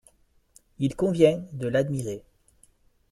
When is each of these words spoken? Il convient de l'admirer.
Il 0.79 0.95
convient 0.95 1.43
de 1.53 1.67
l'admirer. 1.67 2.23